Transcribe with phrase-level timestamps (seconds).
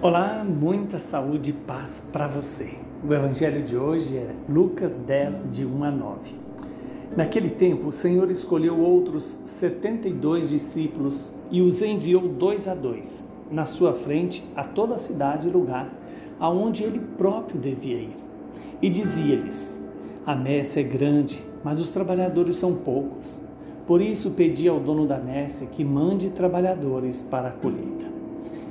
[0.00, 2.74] Olá, muita saúde e paz para você.
[3.04, 6.34] O evangelho de hoje é Lucas 10, de 1 a 9.
[7.16, 13.64] Naquele tempo, o Senhor escolheu outros 72 discípulos e os enviou dois a dois, na
[13.64, 15.92] sua frente, a toda a cidade e lugar
[16.38, 18.16] aonde ele próprio devia ir.
[18.80, 19.82] E dizia-lhes:
[20.24, 23.42] A messe é grande, mas os trabalhadores são poucos.
[23.84, 28.17] Por isso pedi ao dono da messe que mande trabalhadores para a colheita.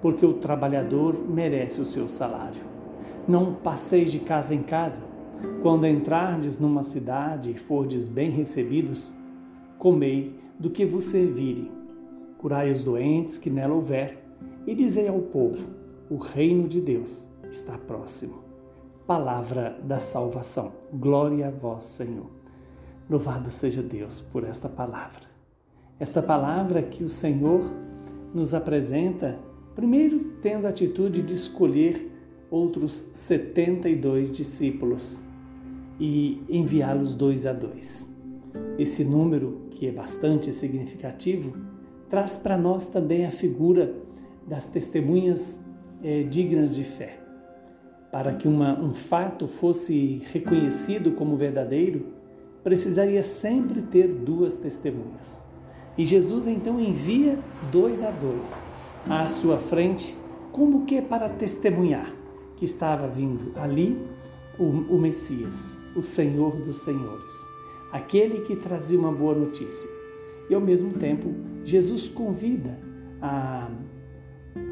[0.00, 2.62] porque o trabalhador merece o seu salário.
[3.26, 5.02] Não passeis de casa em casa.
[5.62, 9.14] Quando entrardes numa cidade e fordes bem recebidos,
[9.78, 11.70] comei do que vos servirem.
[12.38, 14.24] Curai os doentes que nela houver,
[14.66, 15.68] e dizei ao povo:
[16.10, 18.44] o reino de Deus está próximo.
[19.06, 20.72] Palavra da salvação.
[20.92, 22.30] Glória a vós, Senhor.
[23.08, 25.22] Louvado seja Deus por esta palavra.
[25.98, 27.62] Esta palavra que o Senhor
[28.34, 29.38] nos apresenta,
[29.78, 32.10] primeiro tendo a atitude de escolher
[32.50, 35.24] outros 72 discípulos
[36.00, 38.12] e enviá-los dois a dois.
[38.76, 41.56] Esse número, que é bastante significativo,
[42.08, 43.94] traz para nós também a figura
[44.48, 45.60] das testemunhas
[46.02, 47.20] é, dignas de fé.
[48.10, 52.04] Para que uma, um fato fosse reconhecido como verdadeiro,
[52.64, 55.40] precisaria sempre ter duas testemunhas.
[55.96, 57.38] E Jesus então envia
[57.70, 58.76] dois a dois
[59.08, 60.16] à sua frente,
[60.52, 62.14] como que para testemunhar
[62.56, 63.98] que estava vindo ali
[64.58, 67.32] o, o Messias, o Senhor dos Senhores,
[67.92, 69.88] aquele que trazia uma boa notícia.
[70.50, 71.32] E ao mesmo tempo,
[71.64, 72.80] Jesus convida
[73.20, 73.70] a,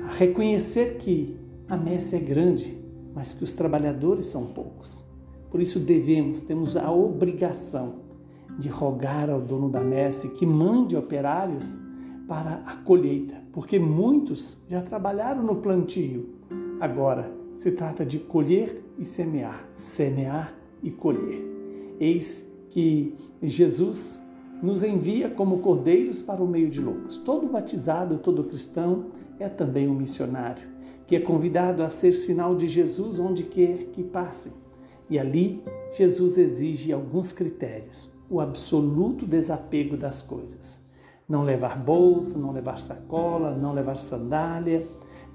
[0.05, 2.83] a reconhecer que a messe é grande,
[3.15, 5.05] mas que os trabalhadores são poucos.
[5.51, 8.07] Por isso devemos, temos a obrigação
[8.59, 11.79] de rogar ao dono da messe que mande operários
[12.27, 16.31] para a colheita, porque muitos já trabalharam no plantio.
[16.81, 21.43] Agora se trata de colher e semear, semear e colher.
[21.99, 24.23] Eis que Jesus
[24.63, 27.17] nos envia como cordeiros para o meio de lobos.
[27.19, 29.07] Todo batizado, todo cristão
[29.39, 30.69] é também um missionário,
[31.07, 34.53] que é convidado a ser sinal de Jesus onde quer que passe
[35.09, 35.63] e ali
[35.97, 40.81] Jesus exige alguns critérios: o absoluto desapego das coisas.
[41.29, 44.87] Não levar bolsa, não levar sacola, não levar sandália,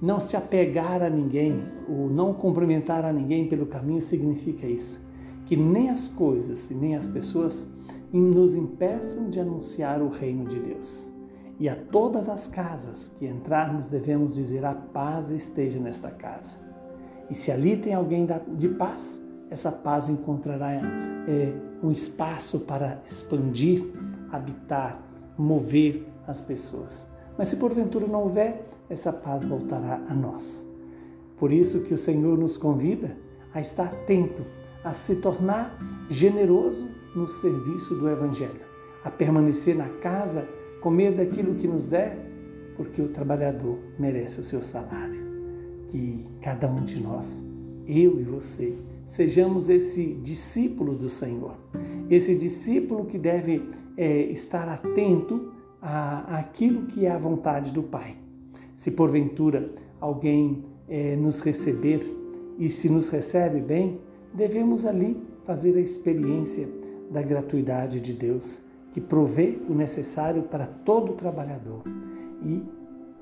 [0.01, 5.05] não se apegar a ninguém, o não cumprimentar a ninguém pelo caminho significa isso.
[5.45, 7.67] Que nem as coisas e nem as pessoas
[8.11, 11.11] nos impeçam de anunciar o reino de Deus.
[11.59, 16.55] E a todas as casas que entrarmos devemos dizer: a paz esteja nesta casa.
[17.29, 20.71] E se ali tem alguém de paz, essa paz encontrará
[21.27, 21.53] é,
[21.83, 23.85] um espaço para expandir,
[24.31, 27.05] habitar, mover as pessoas.
[27.37, 30.65] Mas se porventura não houver, essa paz voltará a nós.
[31.37, 33.17] Por isso que o Senhor nos convida
[33.53, 34.45] a estar atento,
[34.83, 35.77] a se tornar
[36.09, 38.61] generoso no serviço do Evangelho,
[39.03, 40.47] a permanecer na casa,
[40.81, 42.17] comer daquilo que nos der,
[42.75, 45.21] porque o trabalhador merece o seu salário.
[45.87, 47.43] Que cada um de nós,
[47.87, 51.55] eu e você, sejamos esse discípulo do Senhor,
[52.15, 58.17] esse discípulo que deve é, estar atento a, aquilo que é a vontade do Pai.
[58.75, 62.01] Se porventura alguém é, nos receber
[62.59, 63.99] e se nos recebe bem,
[64.33, 66.69] devemos ali fazer a experiência
[67.09, 68.61] da gratuidade de Deus,
[68.91, 71.83] que provê o necessário para todo trabalhador.
[72.43, 72.61] E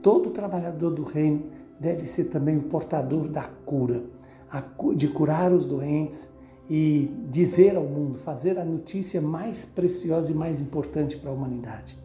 [0.01, 1.43] todo trabalhador do reino
[1.79, 4.03] deve ser também o portador da cura
[4.95, 6.27] de curar os doentes
[6.69, 11.97] e dizer ao mundo, fazer a notícia mais preciosa e mais importante para a humanidade.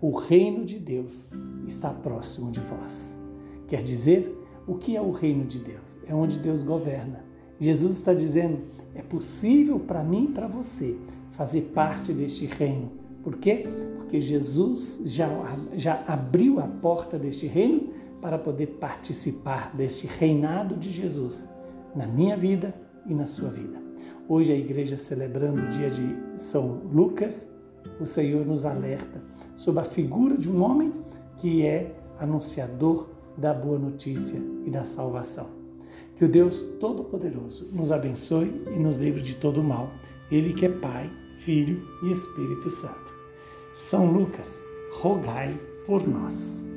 [0.00, 1.30] O reino de Deus
[1.66, 3.18] está próximo de vós.
[3.66, 5.98] Quer dizer, o que é o reino de Deus?
[6.06, 7.24] É onde Deus governa.
[7.58, 8.60] Jesus está dizendo:
[8.94, 10.96] é possível para mim e para você
[11.30, 12.92] fazer parte deste reino.
[13.22, 13.64] Por quê?
[13.96, 15.28] Porque Jesus já,
[15.74, 17.90] já abriu a porta deste reino
[18.20, 21.48] para poder participar deste reinado de Jesus
[21.94, 22.74] na minha vida
[23.06, 23.80] e na sua vida.
[24.28, 27.46] Hoje a igreja celebrando o dia de São Lucas,
[28.00, 29.22] o Senhor nos alerta
[29.56, 30.92] sobre a figura de um homem
[31.36, 35.50] que é anunciador da boa notícia e da salvação.
[36.16, 39.90] Que o Deus Todo-Poderoso nos abençoe e nos livre de todo mal.
[40.30, 43.12] Ele que é Pai, Filho e Espírito Santo.
[43.74, 44.62] São Lucas,
[45.00, 46.71] rogai por nós.